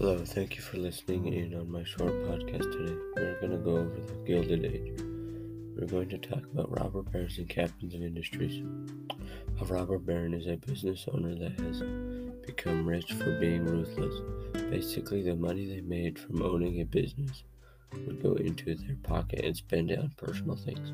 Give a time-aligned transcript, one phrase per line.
[0.00, 2.94] Hello, thank you for listening in on my short podcast today.
[3.16, 4.92] We're going to go over the Gilded Age.
[5.76, 8.64] We're going to talk about robber barons and captains of industries.
[9.60, 11.82] A robber baron is a business owner that has
[12.46, 14.14] become rich for being ruthless.
[14.70, 17.42] Basically, the money they made from owning a business
[18.06, 20.92] would go into their pocket and spend it on personal things.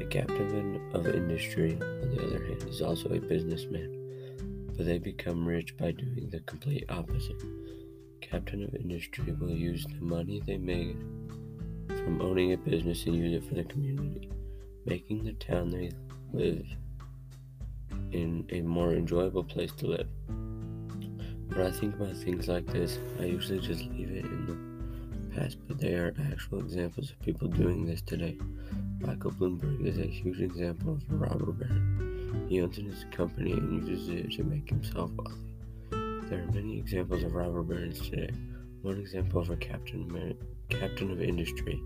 [0.00, 5.46] A captain of industry, on the other hand, is also a businessman, but they become
[5.46, 7.42] rich by doing the complete opposite.
[8.20, 10.96] Captain of industry will use the money they made
[11.88, 14.30] from owning a business and use it for the community,
[14.86, 15.90] making the town they
[16.32, 16.66] live
[18.12, 20.08] in a more enjoyable place to live.
[20.26, 25.58] When I think about things like this, I usually just leave it in the past,
[25.66, 28.38] but they are actual examples of people doing this today.
[29.00, 32.46] Michael Bloomberg is a huge example of a robber baron.
[32.48, 35.49] He owns his company and uses it to make himself wealthy.
[36.30, 38.30] There are many examples of robber barons today.
[38.82, 40.36] One example of a captain,
[40.68, 41.82] captain of industry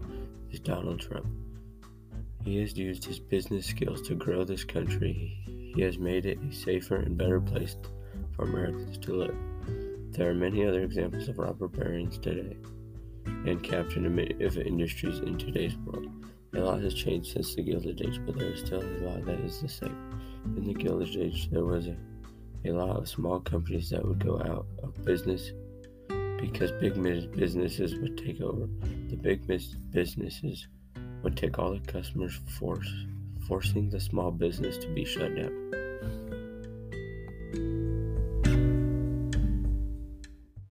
[0.50, 1.26] is Donald Trump.
[2.44, 5.72] He has used his business skills to grow this country.
[5.74, 7.78] He has made it a safer and better place
[8.36, 9.36] for Americans to live.
[10.10, 12.58] There are many other examples of robber barons today
[13.24, 16.10] and captain of industries in today's world.
[16.52, 19.40] A lot has changed since the Gilded Age, but there is still a lot that
[19.40, 19.96] is the same.
[20.54, 21.96] In the Gilded Age, there was a
[22.64, 25.52] a lot of small companies that would go out of business
[26.40, 26.94] because big
[27.32, 28.66] businesses would take over.
[29.08, 29.46] The big
[29.90, 30.68] businesses
[31.22, 32.90] would take all the customers, force,
[33.46, 35.83] forcing the small business to be shut down.